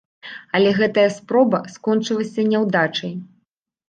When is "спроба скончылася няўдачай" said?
1.17-3.13